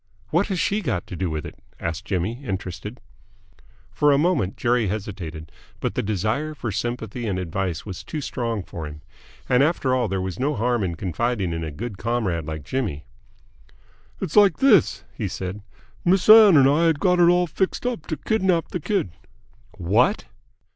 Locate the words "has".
0.47-0.59